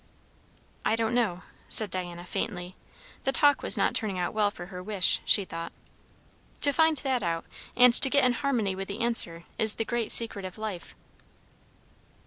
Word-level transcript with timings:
"I 0.83 0.95
don't 0.95 1.13
know," 1.13 1.43
said 1.67 1.91
Diana 1.91 2.25
faintly. 2.25 2.75
The 3.23 3.31
talk 3.31 3.61
was 3.61 3.77
not 3.77 3.93
turning 3.93 4.17
out 4.17 4.33
well 4.33 4.49
for 4.49 4.65
her 4.73 4.81
wish, 4.81 5.21
she 5.25 5.45
thought. 5.45 5.71
"To 6.61 6.73
find 6.73 6.97
that 7.03 7.21
out, 7.21 7.45
and 7.75 7.93
to 7.93 8.09
get 8.09 8.25
in 8.25 8.33
harmony 8.33 8.73
with 8.73 8.87
the 8.87 9.01
answer, 9.01 9.43
is 9.59 9.75
the 9.75 9.85
great 9.85 10.11
secret 10.11 10.43
of 10.43 10.57
life." 10.57 10.95